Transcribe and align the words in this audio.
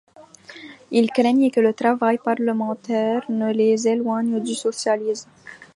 Ils 0.89 1.11
craignaient 1.11 1.51
que 1.51 1.59
le 1.59 1.75
travail 1.75 2.17
parlementaire 2.17 3.23
ne 3.29 3.53
les 3.53 3.87
éloigne 3.87 4.41
du 4.41 4.55
socialisme. 4.55 5.29